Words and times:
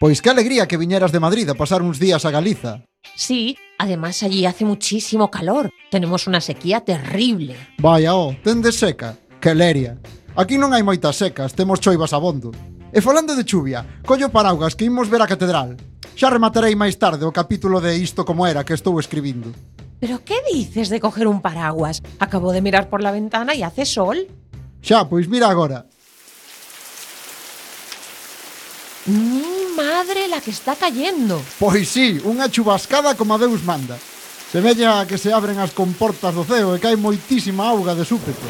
Pois 0.00 0.22
que 0.22 0.30
alegría 0.30 0.66
que 0.66 0.78
viñeras 0.80 1.12
de 1.12 1.20
Madrid 1.20 1.44
a 1.50 1.54
pasar 1.54 1.84
uns 1.84 2.00
días 2.00 2.24
a 2.24 2.32
Galiza. 2.32 2.88
Sí, 3.20 3.60
además 3.76 4.22
allí 4.22 4.46
hace 4.46 4.64
muchísimo 4.64 5.30
calor. 5.30 5.68
Tenemos 5.90 6.26
una 6.26 6.40
sequía 6.40 6.80
terrible. 6.80 7.54
Vaya, 7.76 8.16
oh, 8.16 8.34
tende 8.42 8.72
seca. 8.72 9.20
Que 9.44 9.52
leria. 9.52 10.00
Aquí 10.40 10.56
non 10.56 10.72
hai 10.72 10.80
moitas 10.80 11.20
secas, 11.20 11.52
temos 11.52 11.84
choivas 11.84 12.16
abondo. 12.16 12.48
E 12.88 13.04
falando 13.04 13.36
de 13.36 13.44
chuvia, 13.44 14.00
collo 14.08 14.32
paraugas 14.32 14.72
que 14.72 14.88
imos 14.88 15.12
ver 15.12 15.20
a 15.20 15.28
catedral. 15.28 15.76
Xa 16.16 16.32
rematarei 16.32 16.72
máis 16.72 16.96
tarde 16.96 17.28
o 17.28 17.36
capítulo 17.36 17.76
de 17.84 18.00
Isto 18.00 18.24
como 18.24 18.48
era 18.48 18.64
que 18.64 18.72
estou 18.72 18.96
escribindo. 18.96 19.52
Pero 20.00 20.24
que 20.24 20.40
dices 20.48 20.88
de 20.88 20.96
coger 20.96 21.28
un 21.28 21.44
paraguas? 21.44 22.00
Acabo 22.16 22.56
de 22.56 22.64
mirar 22.64 22.88
por 22.88 23.04
la 23.04 23.12
ventana 23.12 23.52
e 23.52 23.60
hace 23.60 23.84
sol. 23.84 24.16
Xa, 24.80 25.04
pois 25.12 25.28
mira 25.28 25.52
agora. 25.52 25.92
Mi 29.06 29.72
madre 29.76 30.28
la 30.28 30.40
que 30.40 30.50
está 30.50 30.76
cayendo. 30.76 31.40
Pois 31.56 31.88
sí, 31.88 32.20
unha 32.20 32.52
chubascada 32.52 33.16
como 33.16 33.32
a 33.32 33.40
Deus 33.40 33.64
manda. 33.64 33.96
Semella 34.52 35.06
que 35.08 35.16
se 35.16 35.32
abren 35.32 35.56
as 35.56 35.72
comportas 35.72 36.34
do 36.36 36.44
ceo 36.44 36.76
e 36.76 36.82
cae 36.82 37.00
moitísima 37.00 37.64
auga 37.70 37.96
de 37.96 38.04
súpeto. 38.04 38.44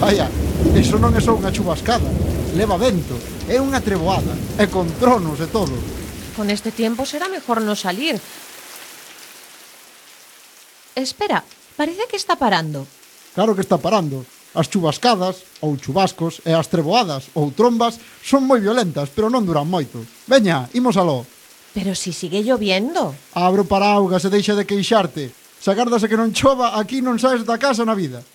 Vaya, 0.00 0.26
eso 0.74 0.96
non 0.98 1.14
é 1.14 1.20
só 1.20 1.36
unha 1.36 1.54
chubascada. 1.54 2.08
Leva 2.56 2.74
vento, 2.74 3.14
é 3.46 3.62
unha 3.62 3.78
treboada, 3.78 4.34
e 4.58 4.66
con 4.66 4.90
tronos 4.98 5.38
e 5.38 5.46
todo. 5.46 5.76
Con 6.34 6.50
este 6.50 6.74
tiempo 6.74 7.06
será 7.06 7.30
mejor 7.30 7.62
non 7.62 7.78
salir. 7.78 8.18
Espera, 10.98 11.46
parece 11.78 12.10
que 12.10 12.18
está 12.18 12.34
parando. 12.34 12.88
Claro 13.36 13.54
que 13.54 13.62
está 13.62 13.78
parando. 13.78 14.26
As 14.54 14.66
chubascadas 14.66 15.46
ou 15.62 15.78
chubascos, 15.78 16.42
e 16.42 16.50
as 16.50 16.66
treboadas, 16.66 17.30
ou 17.38 17.54
trombas, 17.54 18.02
son 18.22 18.42
moi 18.46 18.58
violentas, 18.58 19.06
pero 19.14 19.30
non 19.30 19.46
duran 19.46 19.70
moito. 19.70 20.02
Veña, 20.26 20.66
imos 20.74 20.98
aló. 20.98 21.22
Pero 21.70 21.94
si 21.94 22.10
sigue 22.10 22.42
lloviendo. 22.42 23.14
Abro 23.34 23.62
paraugas 23.62 24.26
e 24.26 24.30
deixa 24.30 24.58
de 24.58 24.66
queixarte. 24.66 25.30
Se 25.60 25.70
agardas 25.70 26.02
a 26.02 26.08
que 26.10 26.18
non 26.18 26.34
chova, 26.34 26.74
aquí 26.74 26.98
non 26.98 27.20
saes 27.22 27.46
da 27.46 27.62
casa 27.62 27.86
na 27.86 27.94
vida. 27.94 28.26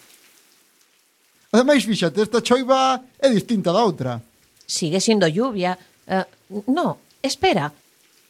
Ademais, 1.52 1.84
fíxate, 1.84 2.24
esta 2.24 2.40
choiva 2.40 3.02
é 3.20 3.28
distinta 3.28 3.76
da 3.76 3.84
outra. 3.84 4.24
Sigue 4.68 5.04
siendo 5.04 5.28
lluvia. 5.28 5.76
Uh, 6.08 6.64
no, 6.72 7.00
espera. 7.22 7.72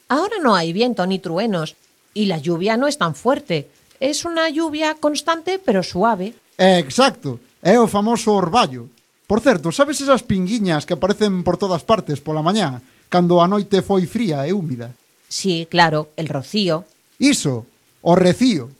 Ahora 0.08 0.38
no 0.42 0.54
hay 0.54 0.72
viento 0.72 1.06
ni 1.06 1.18
truenos. 1.18 1.74
Y 2.14 2.26
la 2.26 2.38
lluvia 2.38 2.76
no 2.76 2.86
es 2.86 2.98
tan 2.98 3.14
fuerte. 3.14 3.68
Es 4.00 4.24
una 4.24 4.48
lluvia 4.48 4.94
constante 4.94 5.58
pero 5.58 5.82
suave. 5.82 6.34
Exacto. 6.58 7.38
É 7.62 7.80
o 7.80 7.88
famoso 7.88 8.32
orballo. 8.32 8.88
Por 9.26 9.40
certo, 9.42 9.72
sabes 9.72 9.98
esas 10.00 10.22
pinguiñas 10.22 10.86
que 10.86 10.94
aparecen 10.94 11.42
por 11.42 11.58
todas 11.58 11.82
partes 11.82 12.22
pola 12.22 12.44
mañá, 12.44 12.80
cando 13.10 13.42
a 13.42 13.50
noite 13.50 13.82
foi 13.82 14.06
fría 14.06 14.46
e 14.46 14.54
húmida? 14.54 14.94
Sí, 15.26 15.66
claro, 15.66 16.14
el 16.14 16.30
rocío. 16.30 16.86
Iso, 17.18 17.66
o 18.02 18.14
recío. 18.14 18.70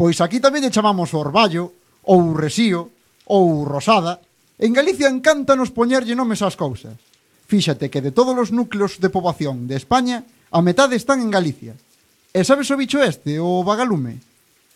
Pois 0.00 0.24
aquí 0.24 0.40
tamén 0.40 0.64
lle 0.64 0.72
chamamos 0.72 1.12
orballo, 1.12 1.76
ou 2.08 2.32
resío, 2.32 2.88
ou 3.28 3.68
rosada. 3.68 4.18
En 4.56 4.72
Galicia 4.72 5.12
encántanos 5.12 5.68
poñerlle 5.68 6.16
nomes 6.16 6.40
ás 6.40 6.56
cousas. 6.56 6.96
Fíxate 7.44 7.92
que 7.92 8.00
de 8.00 8.16
todos 8.16 8.32
os 8.32 8.48
núcleos 8.48 8.96
de 8.96 9.12
poboación 9.12 9.68
de 9.68 9.76
España, 9.76 10.24
a 10.48 10.64
metade 10.64 10.96
están 10.96 11.20
en 11.20 11.28
Galicia. 11.28 11.76
E 12.32 12.40
sabes 12.48 12.72
o 12.72 12.80
bicho 12.80 12.96
este, 13.04 13.36
o 13.36 13.60
vagalume? 13.60 14.24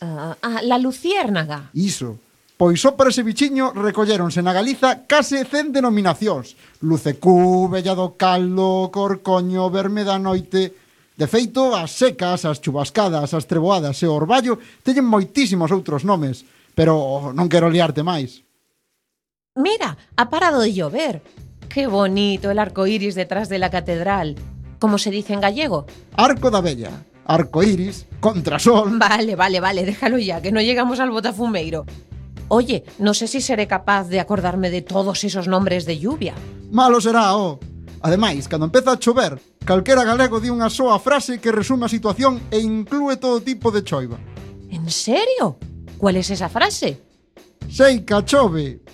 Uh, 0.04 0.36
ah, 0.36 0.60
la 0.60 0.76
luciérnaga. 0.76 1.72
Iso. 1.72 2.20
Pois 2.56 2.80
só 2.80 2.96
para 2.96 3.12
ese 3.12 3.20
bichiño 3.20 3.76
recolléronse 3.76 4.40
na 4.40 4.56
Galiza 4.56 5.04
case 5.04 5.44
100 5.44 5.76
denominacións. 5.76 6.56
Lucecú, 6.80 7.68
Bella 7.68 7.92
do 7.92 8.16
Caldo, 8.16 8.88
Corcoño, 8.88 9.68
Verme 9.68 10.04
da 10.04 10.16
Noite... 10.16 10.88
De 11.16 11.24
feito, 11.24 11.72
as 11.72 11.96
secas, 11.96 12.44
as 12.44 12.60
chubascadas, 12.60 13.32
as 13.32 13.48
treboadas 13.48 13.96
e 14.04 14.06
o 14.06 14.12
orballo 14.12 14.60
teñen 14.84 15.08
moitísimos 15.08 15.72
outros 15.72 16.04
nomes, 16.04 16.44
pero 16.76 17.32
non 17.32 17.48
quero 17.48 17.72
liarte 17.72 18.04
máis. 18.04 18.44
Mira, 19.56 19.96
ha 19.96 20.28
parado 20.28 20.60
de 20.60 20.76
llover. 20.76 21.24
Qué 21.72 21.88
bonito 21.88 22.52
el 22.52 22.60
arco 22.60 22.84
iris 22.84 23.16
detrás 23.16 23.48
de 23.48 23.56
la 23.56 23.72
catedral. 23.72 24.36
¿Cómo 24.76 25.00
se 25.00 25.08
dice 25.08 25.32
en 25.32 25.40
gallego? 25.40 25.88
Arco 26.20 26.52
da 26.52 26.60
Bella. 26.60 26.92
Arco 27.24 27.64
iris, 27.64 28.04
contrasol. 28.20 29.00
Vale, 29.00 29.40
vale, 29.40 29.58
vale, 29.58 29.88
déjalo 29.88 30.18
ya, 30.20 30.44
que 30.44 30.52
no 30.52 30.60
llegamos 30.60 31.00
al 31.00 31.10
botafumeiro. 31.10 31.88
Oye, 32.48 32.84
no 32.98 33.12
sé 33.14 33.26
si 33.26 33.40
seré 33.40 33.66
capaz 33.66 34.08
de 34.08 34.20
acordarme 34.20 34.70
de 34.70 34.82
todos 34.82 35.24
esos 35.24 35.48
nombres 35.48 35.84
de 35.84 35.98
lluvia. 35.98 36.34
Malo 36.70 37.00
será, 37.00 37.36
oh. 37.36 37.58
Ademais, 38.02 38.46
cando 38.46 38.66
empeza 38.66 38.92
a 38.92 38.98
chover, 38.98 39.40
calquera 39.64 40.04
galego 40.04 40.38
di 40.38 40.46
unha 40.46 40.70
soa 40.70 41.02
frase 41.02 41.42
que 41.42 41.50
resume 41.50 41.90
a 41.90 41.90
situación 41.90 42.38
e 42.54 42.62
inclúe 42.62 43.18
todo 43.18 43.42
tipo 43.42 43.74
de 43.74 43.82
choiva. 43.82 44.14
En 44.70 44.86
serio? 44.86 45.58
Cuál 45.98 46.22
es 46.22 46.30
esa 46.30 46.46
frase? 46.46 47.02
Sei 47.66 48.06
que 48.06 48.22
chove, 48.22 48.85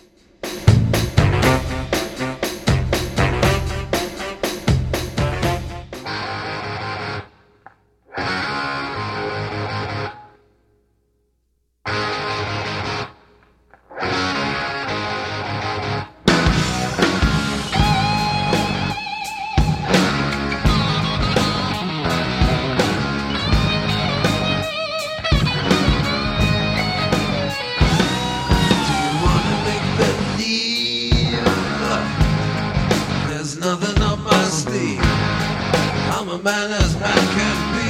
a 36.33 36.39
man 36.39 36.71
as 36.71 36.99
man 36.99 37.23
can 37.37 37.57
be, 37.77 37.89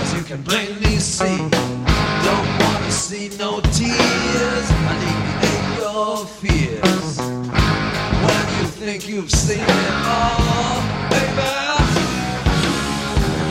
as 0.00 0.14
you 0.14 0.22
can 0.22 0.42
plainly 0.42 0.96
see. 0.96 1.36
Don't 1.36 2.48
wanna 2.60 2.90
see 2.90 3.28
no 3.38 3.60
tears, 3.76 4.66
I 4.70 4.94
alleviate 4.94 5.66
your 5.82 6.26
fears. 6.40 7.18
When 8.24 8.44
you 8.56 8.66
think 8.80 9.06
you've 9.06 9.30
seen 9.30 9.60
it 9.60 9.96
all, 10.16 10.80
baby, 11.12 11.52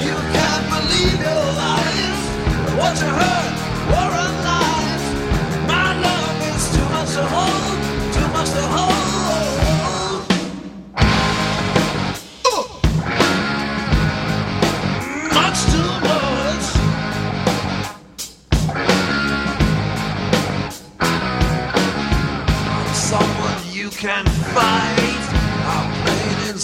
you 0.08 0.16
can't 0.36 0.66
believe 0.74 1.20
your 1.30 1.48
eyes. 1.74 2.22
What 2.80 2.94
you 3.02 3.12
heard 3.22 3.54
were 3.92 4.30
lies. 4.48 5.04
My 5.68 5.90
love 6.06 6.38
is 6.56 6.64
too 6.76 6.88
much 6.96 7.12
to 7.18 7.24
hold, 7.34 8.14
too 8.16 8.28
much 8.34 8.50
to 8.50 8.62
hold. 8.62 8.91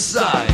Inside. 0.08 0.48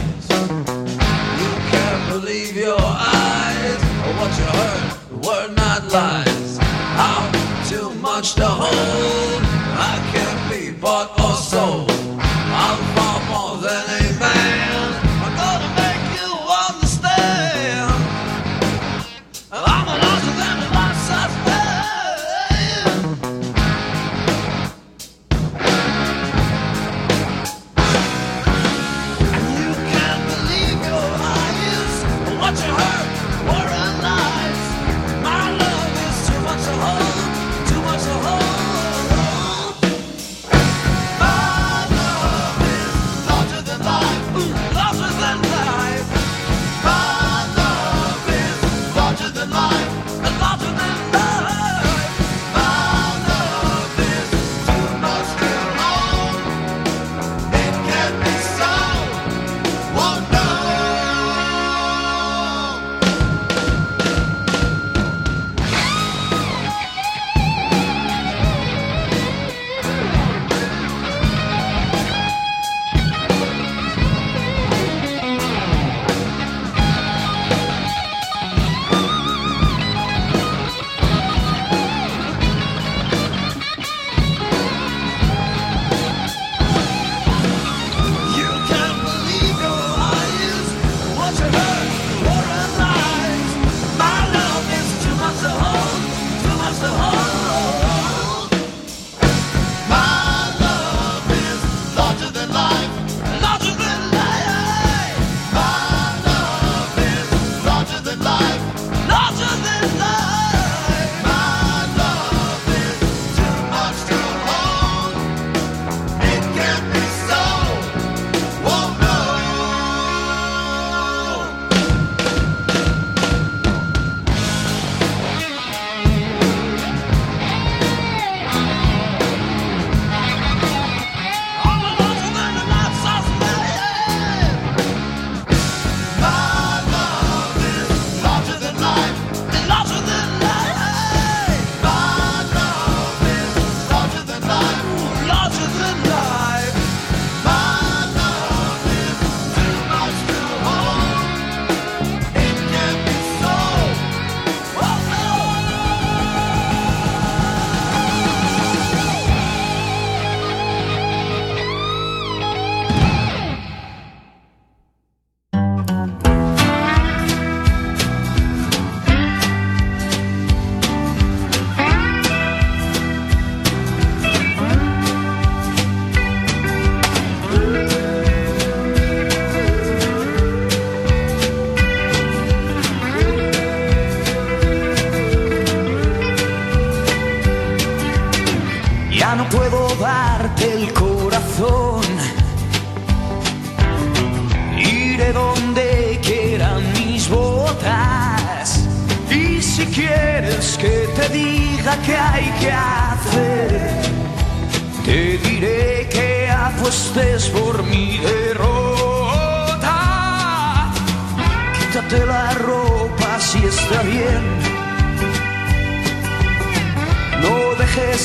You 1.38 1.52
can't 1.70 2.10
believe 2.10 2.56
your 2.56 2.76
eyes 2.80 3.80
what 4.18 4.36
you 4.36 4.44
heard. 4.58 5.24
Were 5.24 5.54
not 5.54 5.92
lies. 5.92 6.58
How 6.98 7.30
too 7.68 7.94
much 8.00 8.34
to 8.34 8.46
hold. 8.46 9.43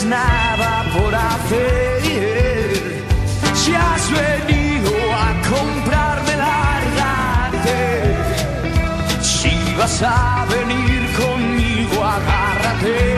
nada 0.06 0.86
por 0.94 1.14
hacer. 1.14 3.04
Si 3.54 3.74
has 3.74 4.12
venido 4.12 4.92
a 5.14 5.28
comprarme, 5.50 6.36
la 6.36 6.82
lárgate. 7.02 7.82
Si 9.22 9.54
vas 9.78 10.02
a 10.02 10.46
venir 10.50 11.02
conmigo, 11.18 12.04
agárrate. 12.04 13.09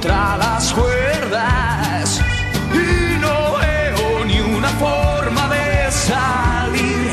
contra 0.00 0.36
las 0.36 0.72
cuerdas 0.74 2.20
y 2.72 3.18
no 3.18 3.58
veo 3.58 4.24
ni 4.26 4.38
una 4.38 4.68
forma 4.68 5.48
de 5.48 5.90
salir. 5.90 7.10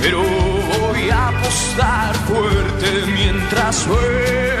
Pero 0.00 0.22
voy 0.22 1.10
a 1.10 1.28
apostar 1.28 2.14
fuerte 2.28 2.86
mientras 3.12 3.74
suelo. 3.74 4.51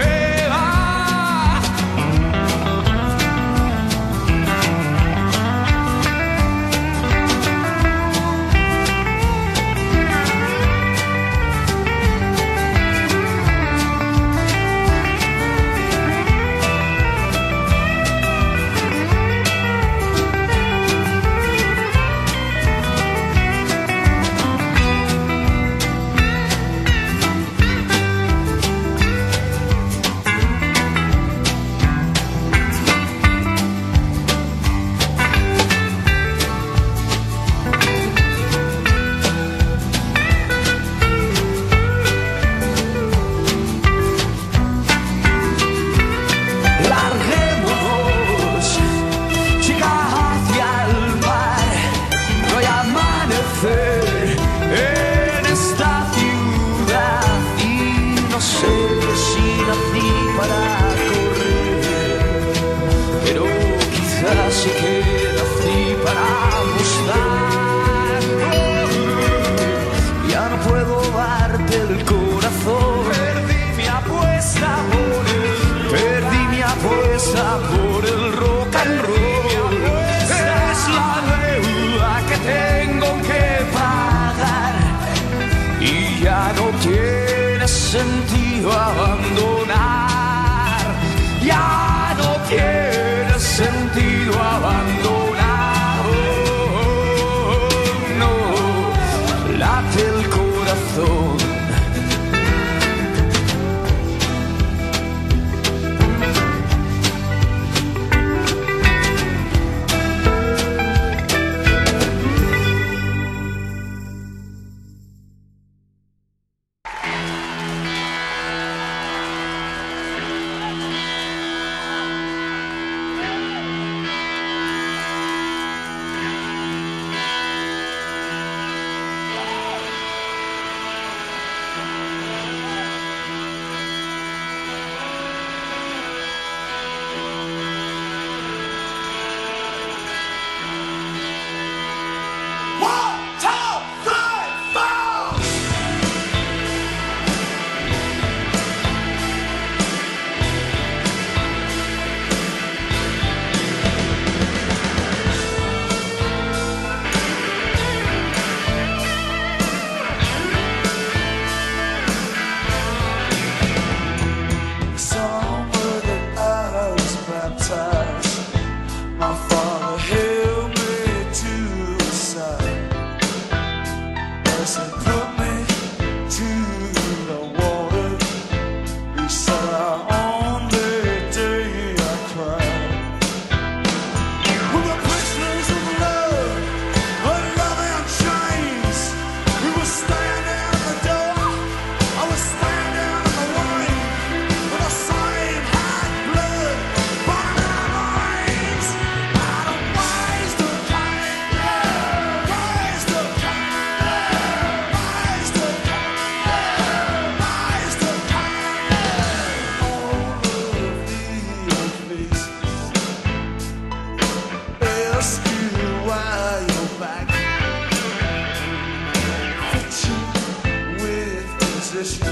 Christmas. 222.02 222.31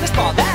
Let's 0.00 0.12
call 0.12 0.32
That 0.32 0.49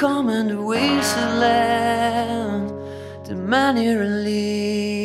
Come 0.00 0.28
common 0.28 0.64
wasteland, 0.64 1.10
the 3.26 3.34
manure 3.34 4.00
and 4.00 4.24
leaves. 4.24 4.99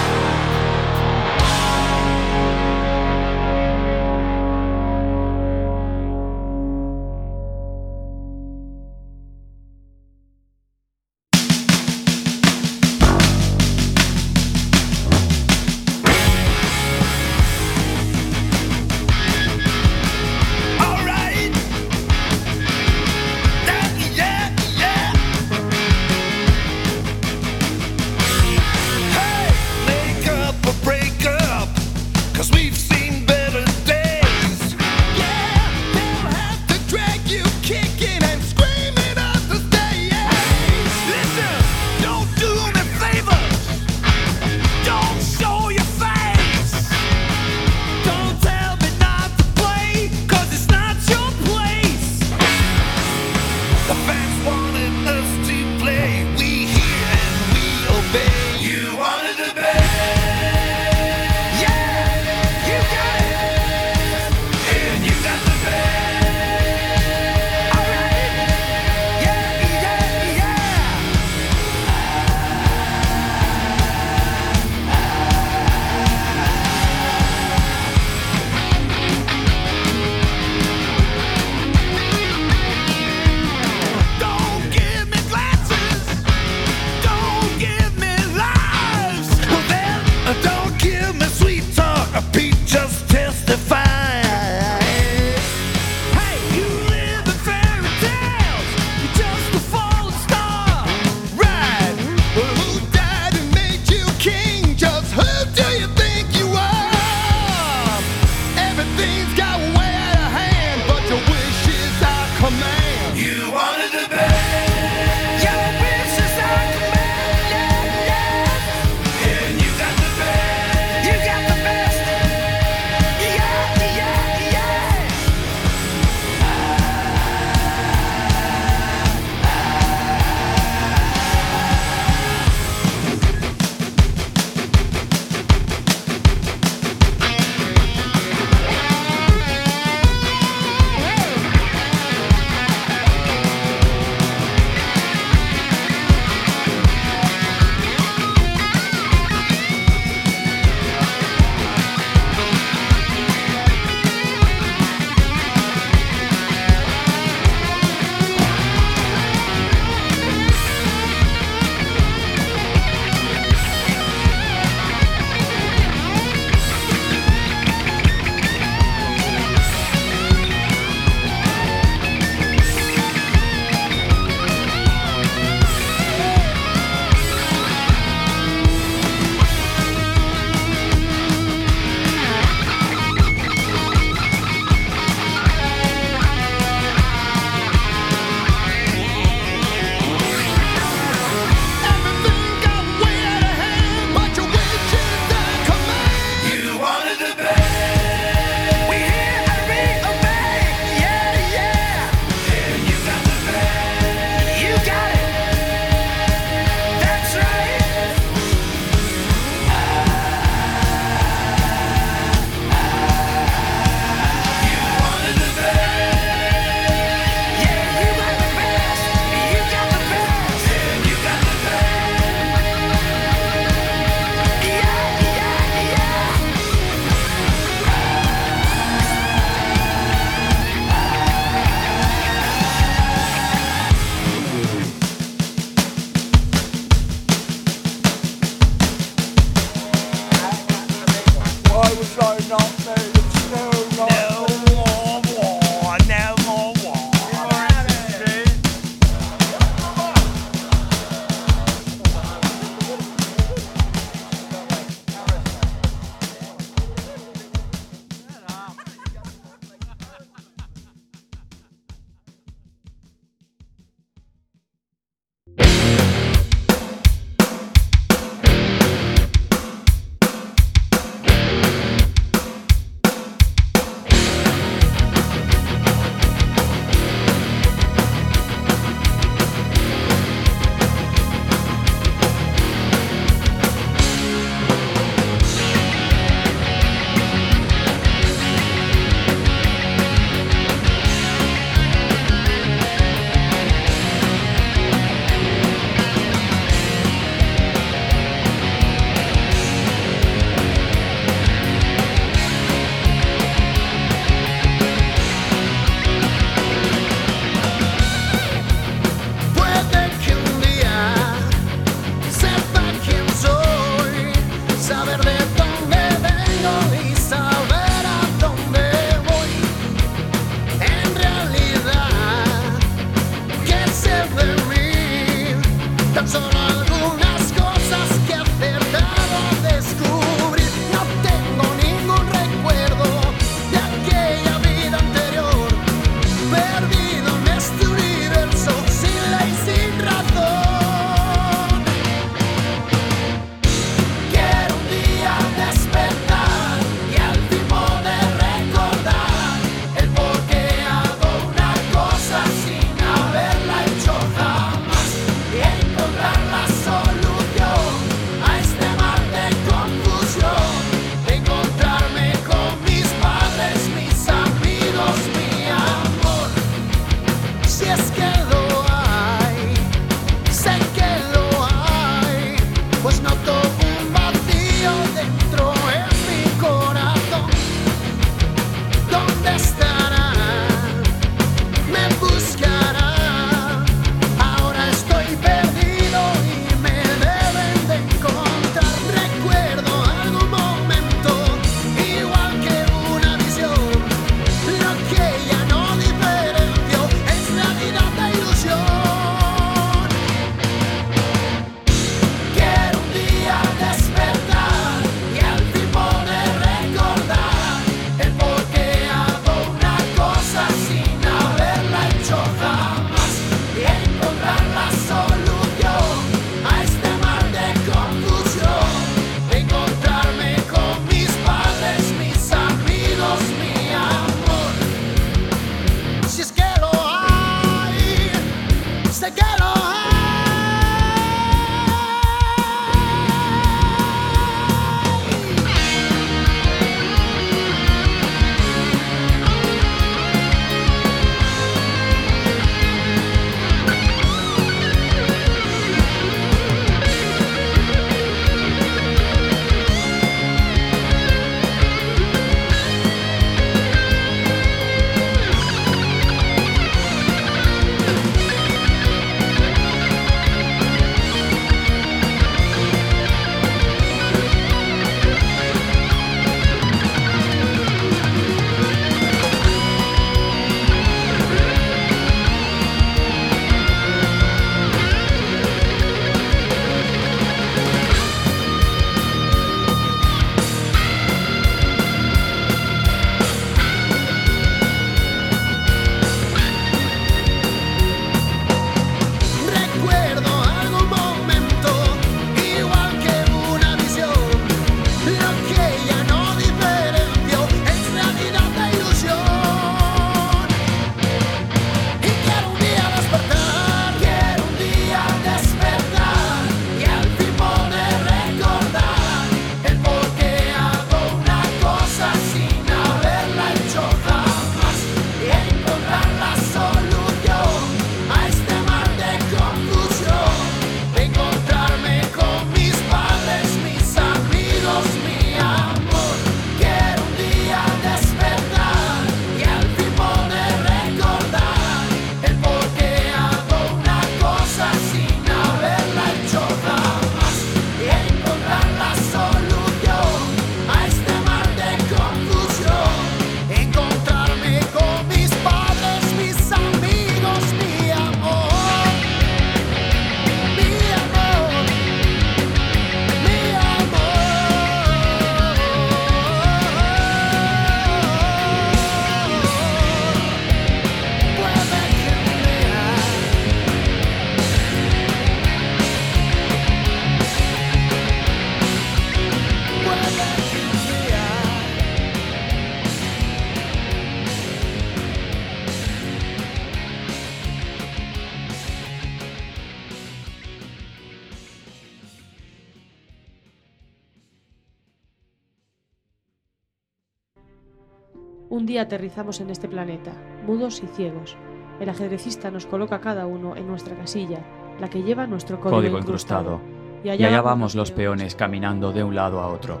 Día 588.98 589.04
aterrizamos 589.04 589.60
en 589.60 589.70
este 589.70 589.86
planeta, 589.86 590.32
mudos 590.66 591.00
y 591.04 591.06
ciegos. 591.06 591.56
El 592.00 592.08
ajedrecista 592.08 592.72
nos 592.72 592.86
coloca 592.86 593.16
a 593.16 593.20
cada 593.20 593.46
uno 593.46 593.76
en 593.76 593.86
nuestra 593.86 594.16
casilla, 594.16 594.58
la 594.98 595.08
que 595.08 595.22
lleva 595.22 595.46
nuestro 595.46 595.78
código, 595.78 595.98
Código 595.98 596.18
incrustado. 596.18 596.80
Y 597.22 597.28
Y 597.28 597.30
allá, 597.30 597.46
allá 597.46 597.62
vamos 597.62 597.94
los 597.94 598.10
peones 598.10 598.56
caminando 598.56 599.12
de 599.12 599.22
un 599.22 599.36
lado 599.36 599.60
a 599.60 599.68
otro, 599.68 600.00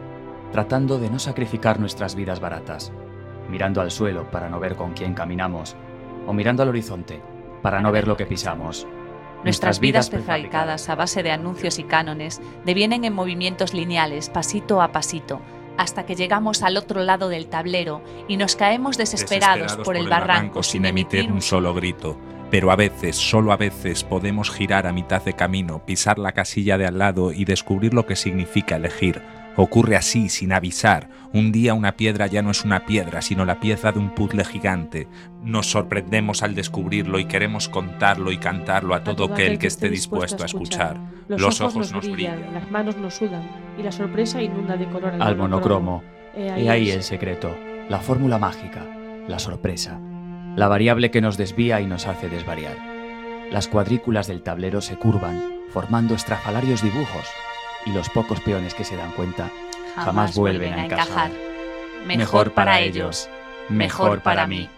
tratando 0.50 0.98
de 0.98 1.10
no 1.10 1.20
sacrificar 1.20 1.78
nuestras 1.78 2.16
vidas 2.16 2.40
baratas, 2.40 2.92
mirando 3.48 3.80
al 3.80 3.92
suelo 3.92 4.28
para 4.32 4.48
no 4.48 4.58
ver 4.58 4.74
con 4.74 4.94
quién 4.94 5.14
caminamos, 5.14 5.76
o 6.26 6.32
mirando 6.32 6.64
al 6.64 6.70
horizonte 6.70 7.22
para 7.62 7.80
no 7.80 7.92
ver 7.92 8.08
lo 8.08 8.16
que 8.16 8.26
pisamos. 8.26 8.84
Nuestras 9.44 9.78
vidas 9.78 10.10
prefabricadas 10.10 10.88
a 10.88 10.96
base 10.96 11.22
de 11.22 11.30
anuncios 11.30 11.78
y 11.78 11.84
cánones 11.84 12.40
devienen 12.64 13.04
en 13.04 13.14
movimientos 13.14 13.74
lineales, 13.74 14.28
pasito 14.28 14.82
a 14.82 14.90
pasito, 14.90 15.40
hasta 15.78 16.04
que 16.04 16.16
llegamos 16.16 16.62
al 16.62 16.76
otro 16.76 17.02
lado 17.02 17.30
del 17.30 17.46
tablero 17.46 18.02
y 18.26 18.36
nos 18.36 18.56
caemos 18.56 18.98
desesperados, 18.98 19.76
por, 19.76 19.96
el 19.96 20.08
barranco 20.08 20.62
sin 20.62 20.84
emitir 20.84 21.32
un 21.32 21.40
solo 21.40 21.72
grito. 21.72 22.18
Pero 22.50 22.70
a 22.70 22.76
veces, 22.76 23.16
solo 23.16 23.52
a 23.52 23.56
veces, 23.56 24.04
podemos 24.04 24.50
girar 24.50 24.86
a 24.86 24.92
mitad 24.92 25.22
de 25.22 25.34
camino, 25.34 25.84
pisar 25.84 26.18
la 26.18 26.32
casilla 26.32 26.78
de 26.78 26.86
al 26.86 26.98
lado 26.98 27.32
y 27.32 27.44
descubrir 27.44 27.94
lo 27.94 28.06
que 28.06 28.16
significa 28.16 28.76
elegir. 28.76 29.22
Ocurre 29.60 29.96
así, 29.96 30.28
sin 30.28 30.52
avisar. 30.52 31.08
Un 31.32 31.50
día 31.50 31.74
una 31.74 31.96
piedra 31.96 32.28
ya 32.28 32.42
no 32.42 32.52
es 32.52 32.64
una 32.64 32.86
piedra, 32.86 33.20
sino 33.22 33.44
la 33.44 33.58
pieza 33.58 33.90
de 33.90 33.98
un 33.98 34.14
puzzle 34.14 34.44
gigante. 34.44 35.08
Nos 35.42 35.66
sorprendemos 35.68 36.44
al 36.44 36.54
descubrirlo 36.54 37.18
y 37.18 37.24
queremos 37.24 37.68
contarlo 37.68 38.30
y 38.30 38.38
cantarlo 38.38 38.94
a 38.94 39.02
todo 39.02 39.24
aquel 39.24 39.58
que 39.58 39.66
esté 39.66 39.90
dispuesto 39.90 40.44
a 40.44 40.46
escuchar. 40.46 41.00
Los, 41.26 41.60
ojos, 41.60 41.92
nos 41.92 42.08
brillan, 42.08 42.54
las 42.54 42.70
manos 42.70 42.96
nos 42.98 43.14
sudan 43.14 43.42
y 43.76 43.82
la 43.82 43.90
sorpresa 43.90 44.40
inunda 44.40 44.76
de 44.76 44.86
color 44.86 45.14
al, 45.14 45.22
Al 45.22 45.36
monocromo. 45.36 46.04
He 46.36 46.62
Y 46.62 46.68
ahí 46.68 46.90
el 46.92 47.02
secreto, 47.02 47.58
la 47.88 47.98
fórmula 47.98 48.38
mágica, 48.38 48.86
la 49.26 49.40
sorpresa, 49.40 49.98
la 50.54 50.68
variable 50.68 51.10
que 51.10 51.20
nos 51.20 51.36
desvía 51.36 51.80
y 51.80 51.86
nos 51.86 52.06
hace 52.06 52.28
desvariar. 52.28 52.76
Las 53.50 53.66
cuadrículas 53.66 54.28
del 54.28 54.42
tablero 54.42 54.80
se 54.80 54.94
curvan, 54.94 55.42
formando 55.70 56.14
estrafalarios 56.14 56.80
dibujos, 56.80 57.26
y 57.86 57.90
los 57.90 58.08
pocos 58.10 58.40
peones 58.40 58.74
que 58.74 58.84
se 58.84 58.96
dan 58.96 59.12
cuenta 59.12 59.50
jamás, 59.94 60.34
vuelven 60.36 60.74
a 60.74 60.84
encajar. 60.84 61.30
Mejor 62.06 62.52
para 62.52 62.80
ellos, 62.80 63.28
mejor 63.68 64.20
para 64.20 64.46
mí. 64.46 64.68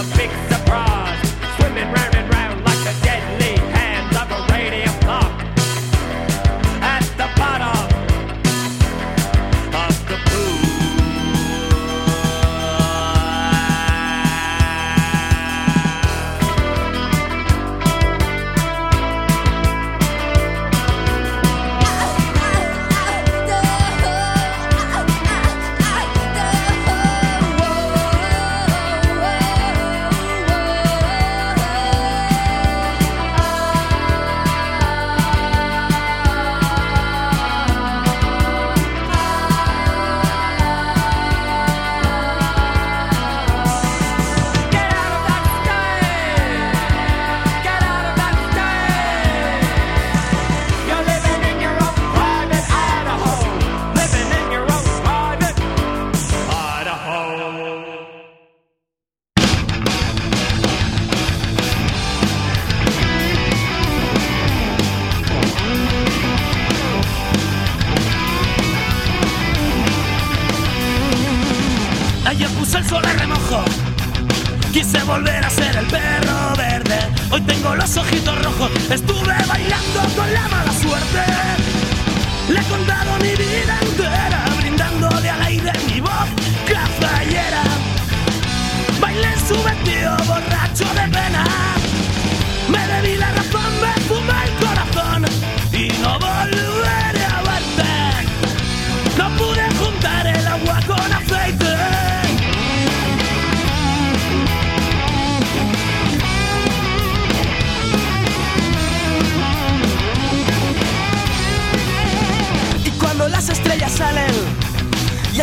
A 0.00 0.16
big 0.16 0.59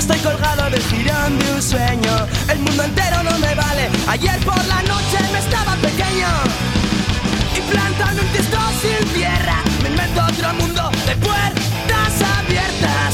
estoy 0.07 0.31
colgado 0.31 0.69
del 0.69 0.81
jirón 0.83 1.37
de 1.37 1.53
un 1.53 1.61
sueño. 1.61 2.27
El 2.49 2.59
mundo 2.59 2.83
entero 2.83 3.23
no 3.23 3.37
me 3.39 3.53
vale. 3.55 3.89
Ayer 4.07 4.39
por 4.45 4.63
la 4.65 4.81
noche 4.83 5.17
me 5.33 5.39
estaba 5.39 5.75
pequeño. 5.75 6.27
Y 7.57 7.61
plantando 7.71 8.21
un 8.21 8.27
tiesto 8.29 8.57
sin 8.81 9.07
tierra, 9.13 9.57
me 9.83 9.89
invento 9.89 10.21
otro 10.23 10.53
mundo 10.53 10.89
de 11.05 11.15
puertas 11.17 12.13
abiertas. 12.39 13.11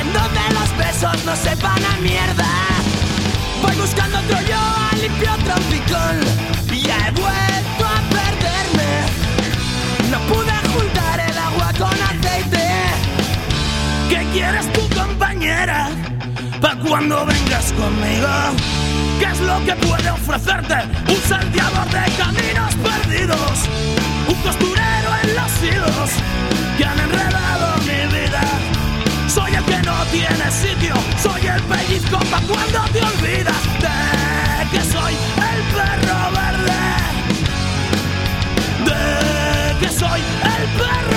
En 0.00 0.12
donde 0.12 0.40
los 0.56 0.70
besos 0.78 1.24
no 1.26 1.36
sepan 1.36 1.84
a 1.84 1.96
mierda. 2.00 2.50
Voy 3.62 3.76
buscando 3.76 4.18
otro 4.18 4.40
yo 4.40 4.60
al 4.90 5.00
limpio 5.02 5.32
trompicón. 5.44 6.16
Y 6.72 6.80
ya 6.80 6.96
he 7.08 7.10
vuelto 7.10 7.84
a 7.84 8.00
perderme. 8.16 8.90
No 10.10 10.18
pude 10.32 10.56
juntar 10.72 11.20
el 11.20 11.38
agua 11.38 11.72
con 11.78 11.98
aceite. 12.10 12.73
¿Qué 14.08 14.26
quieres 14.32 14.72
tu 14.72 14.88
compañera? 14.94 15.88
Pa' 16.60 16.76
cuando 16.76 17.24
vengas 17.26 17.72
conmigo. 17.72 18.28
¿Qué 19.18 19.26
es 19.26 19.40
lo 19.40 19.64
que 19.64 19.74
puede 19.86 20.10
ofrecerte? 20.10 20.74
Un 21.08 21.20
salteador 21.28 21.86
de 21.90 22.12
caminos 22.16 22.74
perdidos. 22.76 23.56
Un 24.28 24.34
costurero 24.42 25.10
en 25.22 25.34
los 25.34 25.52
hilos 25.62 26.10
que 26.76 26.84
han 26.84 26.98
enredado 26.98 27.76
mi 27.78 28.00
vida. 28.14 28.42
Soy 29.28 29.54
el 29.54 29.64
que 29.64 29.82
no 29.82 29.96
tiene 30.12 30.50
sitio. 30.50 30.94
Soy 31.22 31.46
el 31.46 31.62
pellizco 31.62 32.18
pa' 32.30 32.40
cuando 32.48 32.80
te 32.92 33.02
olvidas 33.02 33.62
de 33.84 34.70
que 34.70 34.82
soy 34.92 35.14
el 35.50 35.60
perro 35.74 36.18
verde. 36.38 36.82
De 38.86 39.78
que 39.80 39.92
soy 39.92 40.20
el 40.20 40.64
perro 40.78 41.13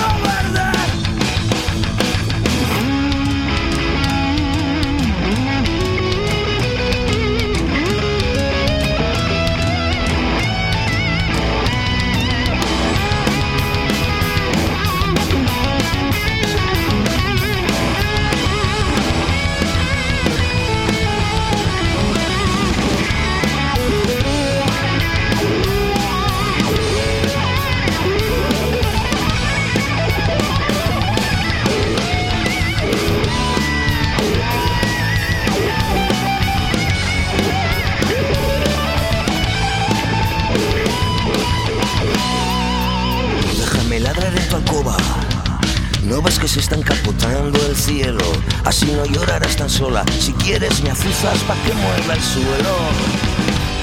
se 46.48 46.60
está 46.60 46.76
encapotando 46.76 47.58
el 47.66 47.76
cielo. 47.76 48.24
Así 48.64 48.86
no 48.86 49.04
llorarás 49.04 49.56
tan 49.56 49.68
sola. 49.68 50.02
Si 50.18 50.32
quieres 50.32 50.82
me 50.82 50.90
azuzas 50.90 51.38
pa' 51.46 51.54
que 51.56 51.74
mueva 51.74 52.14
el 52.14 52.22
suelo. 52.22 52.74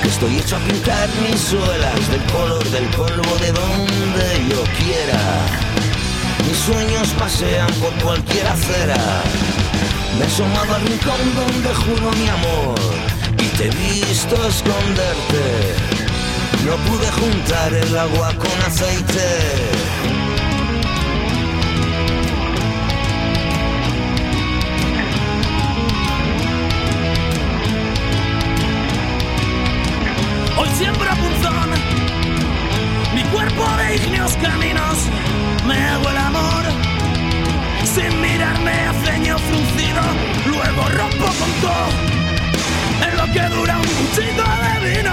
Que 0.01 0.07
estoy 0.07 0.39
hecho 0.39 0.55
a 0.55 0.59
pintar 0.59 1.07
mis 1.21 1.39
suelas 1.39 2.09
del 2.09 2.23
color 2.31 2.63
del 2.71 2.85
polvo 2.85 3.37
de 3.37 3.51
donde 3.51 4.49
yo 4.49 4.63
quiera. 4.79 5.21
Mis 6.47 6.57
sueños 6.57 7.09
pasean 7.19 7.71
por 7.75 7.93
cualquier 8.03 8.47
acera. 8.47 8.97
Me 10.17 10.25
he 10.25 10.27
asomado 10.27 10.73
al 10.73 10.81
rincón 10.81 11.35
donde 11.35 11.69
juro 11.75 12.11
mi 12.13 12.29
amor. 12.29 12.79
Y 13.37 13.47
te 13.57 13.65
he 13.65 13.69
visto 13.69 14.35
esconderte. 14.47 15.75
No 16.65 16.77
pude 16.77 17.11
juntar 17.11 17.73
el 17.73 17.95
agua 17.95 18.33
con 18.33 18.61
aceite. 18.65 19.94
Hoy 30.65 30.71
siembro 30.77 31.09
punzón, 31.17 31.69
mi 33.13 33.23
cuerpo 33.25 33.67
de 33.77 33.97
ígneos 33.97 34.35
caminos, 34.37 34.97
me 35.67 35.77
hago 35.77 36.09
el 36.09 36.17
amor. 36.17 36.63
Sin 37.83 38.19
mirarme 38.19 38.71
a 38.71 38.93
ceño 39.05 39.37
fruncido, 39.37 40.01
luego 40.47 40.89
rompo 40.89 41.25
con 41.25 41.51
todo. 41.61 41.87
En 43.07 43.15
lo 43.15 43.31
que 43.31 43.55
dura 43.55 43.77
un 43.77 43.85
cuchito 43.85 44.43
de 44.63 44.89
vino, 44.89 45.11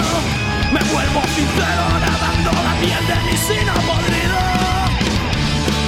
me 0.72 0.80
vuelvo 0.90 1.20
sincero 1.34 1.84
nadando 2.00 2.52
la 2.52 2.74
piel 2.80 3.06
de 3.06 3.30
mi 3.30 3.36
sino 3.36 3.74
podrido. 3.74 4.38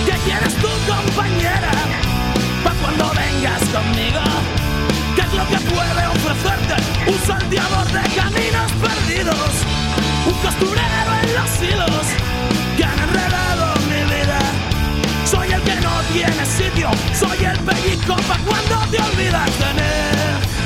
¿Qué 0.04 0.16
quieres 0.24 0.54
tu 0.56 0.68
compañera? 0.92 1.72
Pa' 2.62 2.74
cuando 2.82 3.10
vengas 3.14 3.62
conmigo. 3.70 4.63
¿Qué 5.34 5.40
es 5.40 5.50
lo 5.50 5.58
que 5.58 5.74
puede 5.74 6.06
ofrecerte? 6.06 7.10
Un 7.10 7.18
salteador 7.26 7.86
de 7.86 8.02
caminos 8.14 8.72
perdidos. 8.80 9.50
Un 10.26 10.34
costurero 10.34 11.12
en 11.22 11.34
los 11.34 11.62
hilos 11.62 12.06
que 12.76 12.84
han 12.84 12.98
enredado 13.00 13.74
mi 13.88 14.14
vida. 14.14 14.38
Soy 15.24 15.50
el 15.50 15.60
que 15.62 15.74
no 15.80 15.90
tiene 16.12 16.46
sitio. 16.46 16.88
Soy 17.18 17.44
el 17.44 17.58
pellizco 17.60 18.14
pa' 18.14 18.38
cuando 18.46 18.86
te 18.92 19.02
olvidas 19.02 19.50
de 19.58 19.74
mí. 19.74 20.63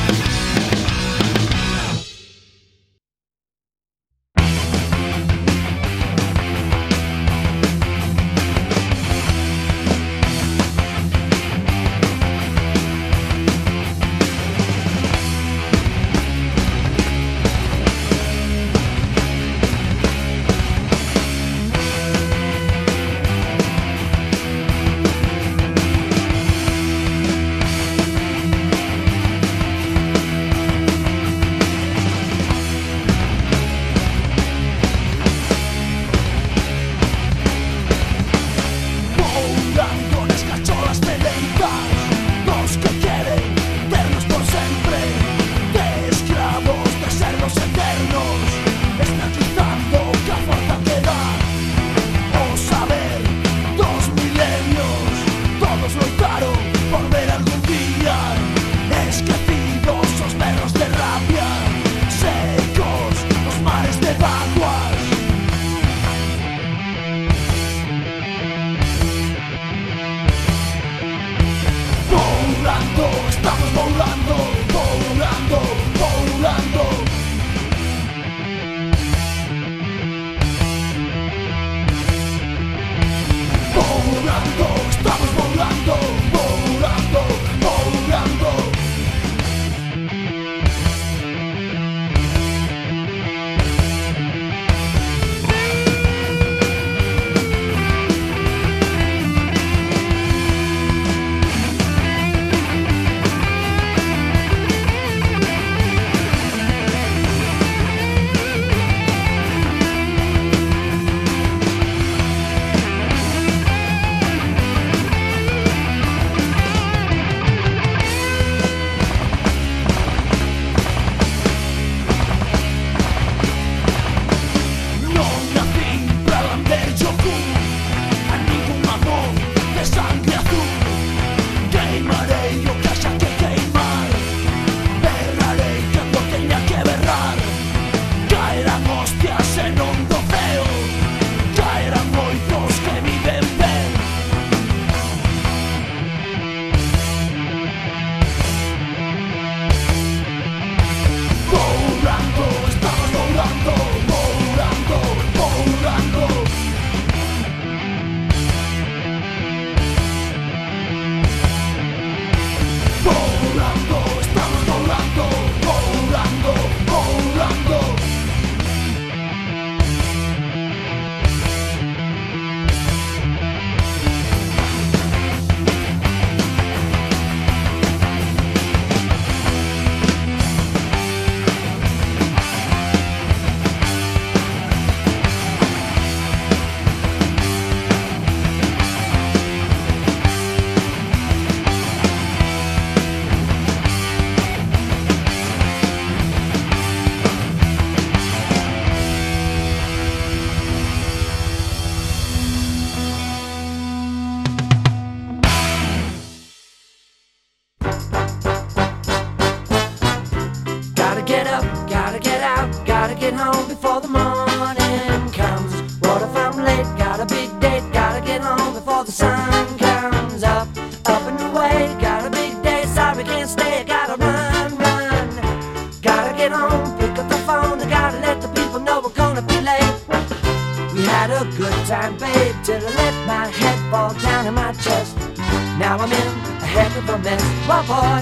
Now 235.89 235.97
I'm 236.01 236.13
in 236.13 236.19
a 236.19 236.67
heck 236.67 236.95
of 236.99 237.09
a 237.09 237.19
mess. 237.21 237.43
Well, 237.67 237.83
boy, 237.85 238.21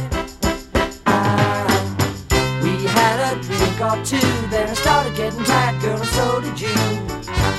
I, 1.05 1.67
we 2.63 2.87
had 2.87 3.19
a 3.27 3.43
drink 3.43 3.81
or 3.81 3.99
two, 4.05 4.31
then 4.51 4.69
I 4.69 4.75
started 4.75 5.17
getting 5.17 5.43
tired, 5.43 5.83
girl, 5.83 5.99
and 5.99 6.09
so 6.11 6.41
did 6.43 6.61
you. 6.61 6.69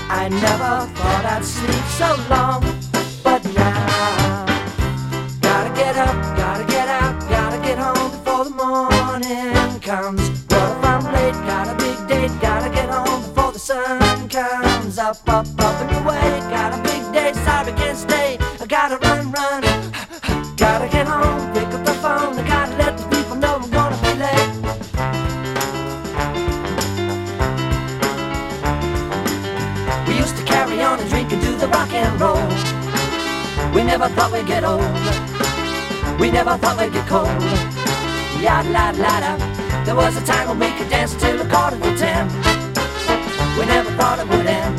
I 0.08 0.30
never 0.30 0.88
thought 0.96 1.26
I'd 1.26 1.44
sleep 1.44 1.84
so 2.00 2.16
long, 2.30 2.62
but 3.22 3.44
now 3.54 4.46
gotta 5.42 5.76
get 5.76 5.98
up, 5.98 6.16
gotta 6.38 6.64
get 6.64 6.88
out, 6.88 7.20
gotta 7.30 7.62
get 7.62 7.78
home 7.78 8.10
before 8.10 8.46
the 8.46 8.52
morning 8.52 9.82
comes. 9.82 10.22
What 10.48 10.72
if 10.72 10.86
I'm 10.86 11.04
late? 11.16 11.34
Got 11.46 11.68
a 11.68 11.76
big 11.84 12.08
date, 12.08 12.32
gotta 12.40 12.70
get 12.70 12.90
home 12.90 13.24
before 13.24 13.52
the 13.52 13.60
sun 13.60 14.30
comes 14.30 15.00
up, 15.00 15.18
up, 15.28 15.48
up 15.60 15.82
and 15.82 15.92
away. 15.98 16.40
Got 16.50 16.80
a 16.80 16.82
big 16.82 17.04
day, 17.12 17.34
sorry, 17.44 17.74
can't 17.74 17.98
stay. 17.98 18.38
I 18.62 18.66
gotta 18.66 19.07
never 33.88 34.10
thought 34.10 34.34
we'd 34.34 34.46
get 34.46 34.66
old. 34.66 34.82
We 36.20 36.30
never 36.30 36.58
thought 36.58 36.78
we'd 36.78 36.92
get 36.92 37.08
cold. 37.08 37.32
Yada 38.44 38.70
la 38.70 38.92
la 38.92 39.20
da. 39.24 39.34
There 39.86 39.96
was 39.96 40.18
a 40.18 40.26
time 40.26 40.50
when 40.50 40.60
we 40.60 40.78
could 40.78 40.90
dance 40.90 41.16
till 41.16 41.40
a 41.40 41.48
quarter 41.48 41.80
to 41.80 41.98
ten. 41.98 42.28
We 43.58 43.66
never 43.66 43.90
thought 43.92 44.20
it 44.20 44.28
would 44.28 44.46
end. 44.46 44.77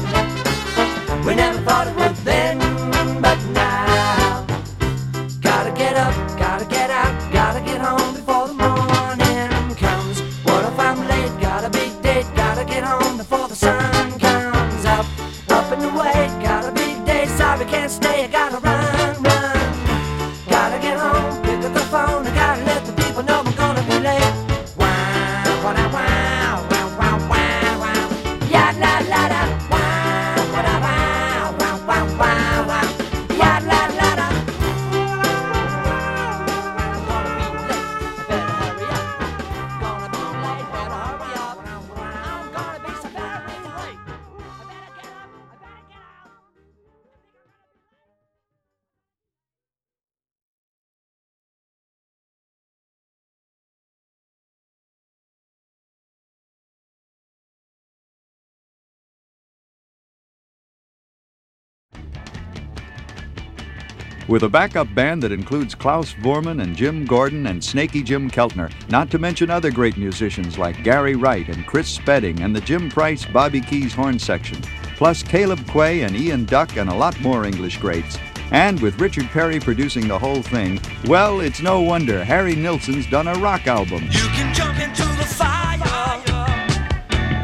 With 64.29 64.43
a 64.43 64.49
backup 64.49 64.95
band 64.95 65.23
that 65.23 65.33
includes 65.33 65.75
Klaus 65.75 66.13
Vorman 66.13 66.63
and 66.63 66.77
Jim 66.77 67.07
Gordon 67.07 67.47
and 67.47 67.65
Snaky 67.65 68.03
Jim 68.03 68.31
Keltner, 68.31 68.71
not 68.91 69.11
to 69.11 69.19
mention 69.19 69.49
other 69.49 69.71
great 69.71 69.97
musicians 69.97 70.59
like 70.59 70.85
Gary 70.85 71.17
Wright 71.17 71.49
and 71.49 71.67
Chris 71.67 71.89
Spedding 71.89 72.43
and 72.43 72.55
the 72.55 72.61
Jim 72.61 72.91
Price 72.91 73.25
Bobby 73.25 73.63
Keys 73.63 73.95
horn 73.95 74.19
section, 74.19 74.61
plus 74.99 75.23
Caleb 75.23 75.67
Quay 75.67 76.03
and 76.03 76.15
Ian 76.15 76.45
Duck 76.45 76.77
and 76.77 76.91
a 76.91 76.95
lot 76.95 77.19
more 77.23 77.47
English 77.47 77.79
greats. 77.79 78.19
And 78.51 78.79
with 78.83 79.01
Richard 79.01 79.29
Perry 79.29 79.61
producing 79.61 80.07
the 80.07 80.19
whole 80.19 80.43
thing, 80.43 80.79
well, 81.07 81.41
it's 81.41 81.63
no 81.63 81.81
wonder 81.81 82.23
Harry 82.23 82.55
Nilsson's 82.55 83.07
done 83.07 83.29
a 83.29 83.35
rock 83.37 83.67
album. 83.67 84.03
You 84.11 84.29
can 84.37 84.55
jump 84.55 84.79
into 84.79 85.05
the 85.17 85.25
fire, 85.25 85.79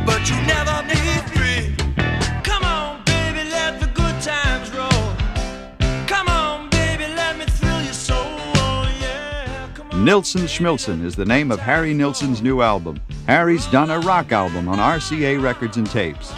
but 0.04 0.28
you 0.28 0.36
never 0.46 0.63
Nilsson 10.04 10.42
Schmilson 10.42 11.02
is 11.02 11.16
the 11.16 11.24
name 11.24 11.50
of 11.50 11.58
Harry 11.58 11.94
Nilsson's 11.94 12.42
new 12.42 12.60
album. 12.60 13.00
Harry's 13.26 13.66
done 13.68 13.88
a 13.88 14.00
rock 14.00 14.32
album 14.32 14.68
on 14.68 14.76
RCA 14.76 15.42
Records 15.42 15.78
and 15.78 15.90
Tapes. 15.90 16.30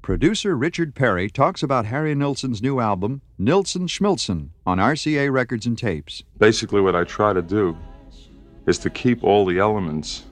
Producer 0.00 0.56
Richard 0.56 0.94
Perry 0.94 1.28
talks 1.28 1.62
about 1.62 1.84
Harry 1.84 2.14
Nilsson's 2.14 2.62
new 2.62 2.80
album, 2.80 3.20
Nilsson 3.36 3.86
Schmilson, 3.86 4.48
on 4.64 4.78
RCA 4.78 5.30
Records 5.30 5.66
and 5.66 5.76
Tapes. 5.76 6.22
Basically, 6.38 6.80
what 6.80 6.96
I 6.96 7.04
try 7.04 7.34
to 7.34 7.42
do 7.42 7.76
is 8.66 8.78
to 8.78 8.88
keep 8.88 9.22
all 9.22 9.44
the 9.44 9.58
elements 9.58 10.24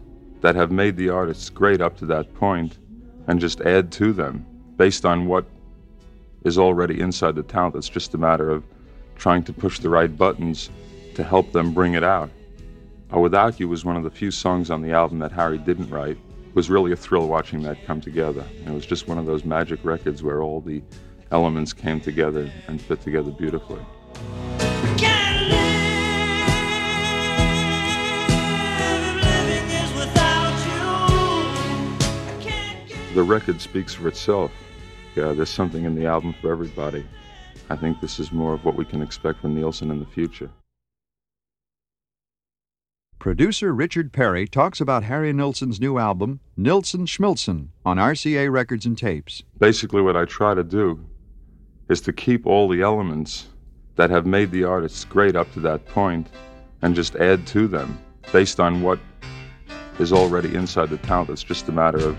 that 0.42 0.54
have 0.54 0.70
made 0.70 0.96
the 0.96 1.08
artists 1.08 1.48
great 1.48 1.80
up 1.80 1.96
to 1.96 2.06
that 2.06 2.34
point 2.34 2.78
and 3.26 3.40
just 3.40 3.60
add 3.62 3.90
to 3.92 4.12
them 4.12 4.44
based 4.76 5.04
on 5.06 5.26
what 5.26 5.46
is 6.44 6.58
already 6.58 7.00
inside 7.00 7.36
the 7.36 7.42
talent. 7.42 7.76
It's 7.76 7.88
just 7.88 8.14
a 8.14 8.18
matter 8.18 8.50
of 8.50 8.64
trying 9.16 9.44
to 9.44 9.52
push 9.52 9.78
the 9.78 9.88
right 9.88 10.14
buttons 10.14 10.68
to 11.14 11.22
help 11.22 11.52
them 11.52 11.72
bring 11.72 11.94
it 11.94 12.02
out. 12.04 12.30
Uh, 13.14 13.20
Without 13.20 13.60
You 13.60 13.68
was 13.68 13.84
one 13.84 13.96
of 13.96 14.02
the 14.02 14.10
few 14.10 14.30
songs 14.30 14.70
on 14.70 14.82
the 14.82 14.92
album 14.92 15.20
that 15.20 15.32
Harry 15.32 15.58
didn't 15.58 15.90
write. 15.90 16.18
It 16.48 16.54
was 16.54 16.68
really 16.68 16.92
a 16.92 16.96
thrill 16.96 17.28
watching 17.28 17.62
that 17.62 17.84
come 17.86 18.00
together. 18.00 18.44
It 18.66 18.70
was 18.70 18.84
just 18.84 19.06
one 19.06 19.18
of 19.18 19.26
those 19.26 19.44
magic 19.44 19.84
records 19.84 20.22
where 20.22 20.42
all 20.42 20.60
the 20.60 20.82
elements 21.30 21.72
came 21.72 22.00
together 22.00 22.50
and 22.66 22.80
fit 22.80 23.00
together 23.00 23.30
beautifully. 23.30 23.80
The 33.14 33.22
record 33.22 33.60
speaks 33.60 33.92
for 33.92 34.08
itself. 34.08 34.50
Yeah, 35.14 35.34
there's 35.34 35.50
something 35.50 35.84
in 35.84 35.94
the 35.94 36.06
album 36.06 36.34
for 36.40 36.50
everybody. 36.50 37.04
I 37.68 37.76
think 37.76 38.00
this 38.00 38.18
is 38.18 38.32
more 38.32 38.54
of 38.54 38.64
what 38.64 38.74
we 38.74 38.86
can 38.86 39.02
expect 39.02 39.40
from 39.40 39.54
Nielsen 39.54 39.90
in 39.90 40.00
the 40.00 40.06
future. 40.06 40.48
Producer 43.18 43.74
Richard 43.74 44.14
Perry 44.14 44.48
talks 44.48 44.80
about 44.80 45.04
Harry 45.04 45.30
Nilsson's 45.32 45.78
new 45.78 45.98
album, 45.98 46.40
Nilsson 46.56 47.04
Schmilson, 47.04 47.68
on 47.84 47.98
RCA 47.98 48.50
Records 48.50 48.86
and 48.86 48.96
Tapes. 48.96 49.42
Basically, 49.58 50.00
what 50.00 50.16
I 50.16 50.24
try 50.24 50.54
to 50.54 50.64
do 50.64 50.98
is 51.90 52.00
to 52.00 52.14
keep 52.14 52.46
all 52.46 52.66
the 52.66 52.80
elements 52.80 53.48
that 53.96 54.08
have 54.08 54.24
made 54.24 54.50
the 54.50 54.64
artists 54.64 55.04
great 55.04 55.36
up 55.36 55.52
to 55.52 55.60
that 55.60 55.86
point 55.86 56.28
and 56.80 56.94
just 56.94 57.14
add 57.16 57.46
to 57.48 57.68
them 57.68 57.98
based 58.32 58.58
on 58.58 58.80
what 58.80 58.98
is 59.98 60.14
already 60.14 60.54
inside 60.54 60.88
the 60.88 60.96
talent. 60.96 61.28
It's 61.28 61.42
just 61.42 61.68
a 61.68 61.72
matter 61.72 61.98
of 61.98 62.16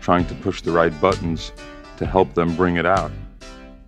trying 0.00 0.26
to 0.26 0.34
push 0.36 0.62
the 0.62 0.72
right 0.72 0.98
buttons 1.00 1.52
to 1.96 2.06
help 2.06 2.34
them 2.34 2.56
bring 2.56 2.76
it 2.76 2.86
out. 2.86 3.12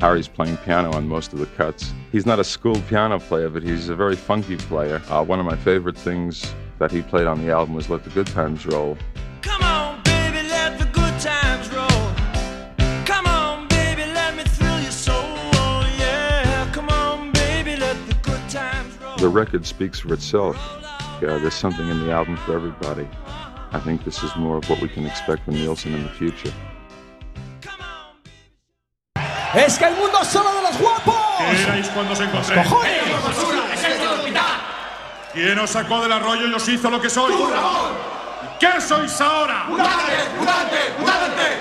Harry's 0.00 0.28
playing 0.28 0.56
piano 0.58 0.92
on 0.92 1.06
most 1.06 1.32
of 1.32 1.38
the 1.38 1.46
cuts. 1.46 1.92
He's 2.10 2.26
not 2.26 2.40
a 2.40 2.44
schooled 2.44 2.84
piano 2.88 3.20
player, 3.20 3.48
but 3.48 3.62
he's 3.62 3.88
a 3.88 3.94
very 3.94 4.16
funky 4.16 4.56
player. 4.56 5.00
Uh, 5.08 5.24
one 5.24 5.38
of 5.38 5.46
my 5.46 5.56
favorite 5.56 5.96
things 5.96 6.52
that 6.78 6.90
he 6.90 7.02
played 7.02 7.26
on 7.26 7.44
the 7.44 7.52
album 7.52 7.74
was 7.74 7.88
Let 7.88 8.02
the 8.02 8.10
Good 8.10 8.26
Times 8.26 8.66
Roll. 8.66 8.98
Come 9.42 9.62
on, 9.62 10.02
baby, 10.02 10.42
let 10.48 10.78
the 10.78 10.86
good 10.86 11.20
times 11.20 11.72
roll. 11.72 11.88
Come 13.06 13.26
on, 13.26 13.68
baby, 13.68 14.02
let 14.12 14.36
me 14.36 14.42
thrill 14.42 14.80
your 14.80 14.90
soul. 14.90 15.14
Yeah, 15.96 16.68
come 16.72 16.88
on, 16.88 17.30
baby, 17.30 17.76
let 17.76 17.96
the 18.08 18.14
good 18.14 18.50
times 18.50 18.98
roll. 19.00 19.16
The 19.18 19.28
record 19.28 19.64
speaks 19.64 20.00
for 20.00 20.12
itself. 20.12 20.56
Yeah, 21.22 21.38
there's 21.38 21.54
something 21.54 21.88
in 21.88 22.04
the 22.04 22.10
album 22.10 22.36
for 22.38 22.56
everybody. 22.56 23.08
I 23.74 23.80
think 23.80 24.04
this 24.04 24.22
is 24.22 24.30
more 24.36 24.58
of 24.58 24.68
what 24.68 24.82
we 24.82 24.88
can 24.88 25.06
expect 25.06 25.44
from 25.44 25.54
Nielsen 25.54 25.94
in 25.94 26.02
the 26.02 26.10
future. 26.10 26.52
¡Es 29.54 29.78
que 29.78 29.86
el 29.86 29.96
mundo 29.96 30.18
es 30.20 30.28
solo 30.28 30.50
de 30.54 30.62
los 30.62 30.78
guapos! 30.78 31.14
¿Qué 31.38 31.62
erais 31.62 31.88
cuando 31.90 32.12
os 32.12 32.20
encontré? 32.20 32.56
¡Los 32.56 32.66
cojones! 32.66 32.92
¿Quién 35.32 35.58
os 35.58 35.70
sacó 35.70 36.02
del 36.02 36.12
arroyo 36.12 36.46
y 36.48 36.52
os 36.52 36.68
hizo 36.68 36.90
lo 36.90 37.00
que 37.00 37.08
sois? 37.08 37.34
¿Qué 38.60 38.80
sois 38.80 39.20
ahora? 39.20 39.64
¡Mutante! 39.68 40.12
¡Mutante! 40.38 40.76
¡Mutante! 40.98 41.51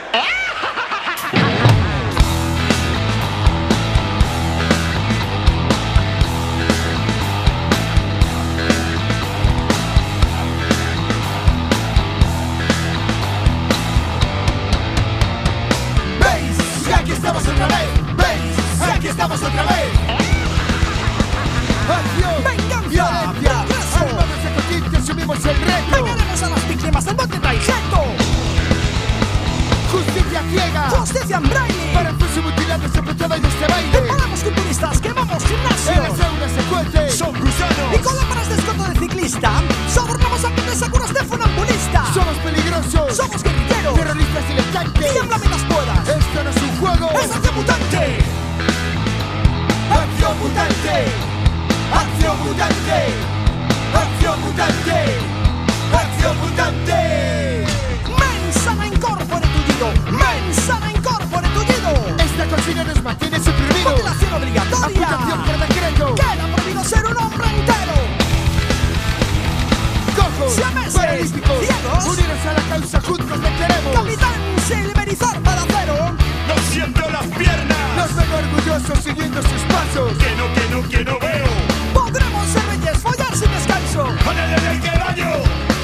Estamos 19.21 19.43
otra 19.43 19.63
vez. 19.63 19.93
¡Acción! 21.91 22.43
¡Venganza! 22.43 22.89
¡Violencia! 22.89 23.65
¡Armados 24.01 24.91
de 24.91 24.97
asumimos 24.97 25.45
el 25.45 25.55
reto! 25.61 25.91
¡Vengaremos 25.91 26.43
a 26.43 26.49
las 26.49 26.67
víctimas 26.67 27.05
del 27.05 27.15
bote 27.15 27.37
traigeto! 27.37 28.01
¡Justicia 29.91 30.41
ciega! 30.49 30.89
¡Justicia 30.89 31.37
en 31.37 31.49
braille! 31.49 31.93
Para 31.93 32.13
fuese 32.13 32.41
mutilados 32.41 32.91
se 32.91 33.01
todo 33.01 33.35
en 33.35 33.45
este 33.45 33.67
baile! 33.67 33.99
¡Paramos 34.09 34.39
culturistas! 34.39 34.99
¡Quemamos 34.99 35.43
gimnasios! 35.43 35.97
¡Eres 35.97 36.11
una 36.17 36.49
secuencia! 36.61 37.11
¡Son 37.11 37.31
gusanos! 37.39 37.93
¡Y 37.93 37.97
con 37.99 38.15
lámparas 38.15 38.49
de 38.49 38.55
escoto 38.55 38.83
de 38.85 38.99
ciclista! 38.99 39.51
¡Sobornamos 39.93 40.43
a 40.45 40.49
grandes 40.49 40.81
aguras 40.81 41.13
de 41.13 41.23
funambulista! 41.25 42.05
¡Somos 42.11 42.37
peligrosos! 42.37 43.17
¡Somos 43.17 43.43
guerrilleros! 43.43 43.93
¡Terroristas 43.93 44.47
diletantes! 44.47 45.13
¡Tiembla 45.13 45.37
mientras 45.37 45.63
puedas! 45.65 46.09
¡Esto 46.09 46.43
no 46.43 46.49
es 46.49 46.57
un 46.57 46.79
juego! 46.79 47.11
¡Es 47.21 47.31
acción 47.31 47.55
mutante! 47.55 48.41
¡Acción 50.31 50.47
mutante! 50.47 51.11
¡Acción 51.93 52.39
mutante! 52.45 52.97
¡Acción 53.93 54.41
mutante! 54.41 55.19
¡Acción 55.91 56.37
mutante! 56.39 57.65
¡Mensana 58.17 58.87
incorpore 58.87 59.47
tullido! 59.47 59.91
¡Mensana 60.09 60.91
incorpore 60.93 61.49
tullido! 61.49 62.15
¡Esta 62.17 62.45
cocina 62.55 62.83
nos 62.85 63.03
mantiene 63.03 63.39
suprimidos! 63.39 63.91
¡Mutilación 63.91 64.33
obligatoria! 64.33 65.07
¡Amputación 65.09 65.43
por 65.43 65.67
decreto! 65.67 66.15
¡Queda 66.15 66.55
prohibido 66.55 66.83
ser 66.85 67.05
un 67.07 67.17
hombre 67.17 67.47
entero! 67.49 67.93
¡Cojos! 70.15 70.53
¡Siameses! 70.53 70.93
¡Paralíticos! 70.93 71.59
¡Ciegos! 71.59 72.05
¡Unidos 72.05 72.39
a 72.47 72.53
la 72.53 72.69
causa! 72.69 73.01
¡Juntos 73.01 73.41
venceremos! 73.41 73.93
¡Capitán 73.93 74.39
Silverizar 74.65 75.41
para 75.41 75.61
siento 76.81 77.09
las 77.11 77.27
piernas! 77.37 77.77
¡Nos 77.95 78.15
ven 78.15 78.31
orgullosos 78.33 79.03
siguiendo 79.03 79.41
sus 79.41 79.61
pasos! 79.73 80.17
¡Que 80.17 80.35
no, 80.35 80.45
que 80.53 80.65
no, 80.73 80.89
que 80.89 81.03
no 81.05 81.19
veo! 81.19 81.51
¡Podremos 81.93 82.47
ser 82.47 82.65
reyes, 82.65 82.97
follar 82.97 83.35
sin 83.35 83.51
descanso! 83.51 84.05
¡Con 84.25 84.37
el 84.37 84.49
del 84.49 84.81
que 84.81 84.89
daño! 84.89 85.31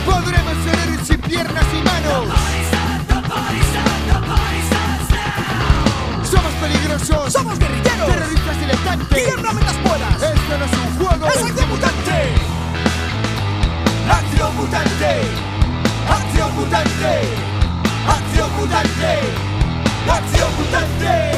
¡Podremos 0.06 0.56
ser 0.64 0.80
héroes 0.80 1.08
sin 1.08 1.22
piernas 1.22 1.66
y 1.74 1.82
manos! 1.84 2.26
¡Somos 6.24 6.54
peligrosos! 6.62 7.34
¡Somos 7.34 7.60
guerrilleros! 7.60 8.08
¡Terroristas 8.08 8.60
diletantes! 8.60 9.24
¡Tiembla 9.26 9.52
mientras 9.54 9.78
puedas! 9.78 10.16
¡Esto 10.16 10.58
no 10.58 10.66
es 10.66 10.74
un 10.74 10.90
juego! 10.98 11.28
¡Es 11.28 11.44
acción 11.44 11.70
mutante! 11.70 12.18
¡Acción 14.10 14.56
mutante! 14.56 15.12
¡Acción 16.10 16.56
mutante! 16.56 17.12
¡Acción 18.08 18.50
mutante! 18.58 19.47
Acción 20.10 20.50
mutante. 20.58 21.38